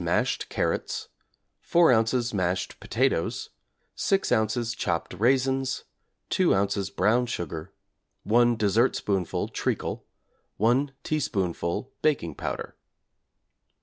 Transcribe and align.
mashed 0.03 0.49
carrots, 0.49 1.09
4 1.59 1.89
ozs. 1.91 2.33
mashed 2.33 2.79
potatoes, 2.79 3.51
6 3.93 4.29
ozs. 4.29 4.75
chopped 4.75 5.13
raisins, 5.13 5.83
2 6.31 6.49
ozs. 6.49 6.89
brown 6.95 7.27
sugar, 7.27 7.71
1 8.23 8.55
dessertspoonful 8.57 9.49
treacle, 9.49 10.03
1 10.57 10.91
teaspoonful 11.03 11.91
baking 12.01 12.33
powder. 12.33 12.75